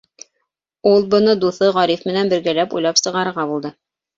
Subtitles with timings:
[0.91, 3.77] Ул быны дуҫы Ғариф менән бергәләп уйлап сығарырға булды.